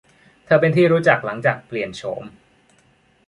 [0.45, 2.23] เธอเป็นที่รู้จักหลังจากเปลี่ยนโฉม